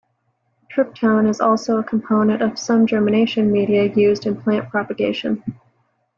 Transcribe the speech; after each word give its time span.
Tryptone 0.73 1.29
is 1.29 1.39
also 1.41 1.77
a 1.77 1.83
component 1.83 2.41
of 2.41 2.57
some 2.57 2.87
germination 2.87 3.51
media 3.51 3.83
used 3.85 4.25
in 4.25 4.41
plant 4.41 4.71
propagation. 4.71 5.43